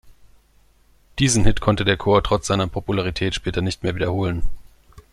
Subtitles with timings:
[1.19, 4.41] Diesen Hit konnte der Chor trotz seiner Popularität später nicht mehr wiederholen.